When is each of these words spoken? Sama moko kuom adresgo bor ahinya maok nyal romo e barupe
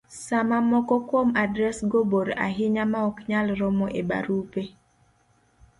Sama 0.25 0.57
moko 0.71 0.95
kuom 1.09 1.27
adresgo 1.43 1.99
bor 2.11 2.27
ahinya 2.47 2.83
maok 2.93 3.15
nyal 3.29 3.47
romo 3.59 3.85
e 3.99 4.01
barupe 4.09 4.63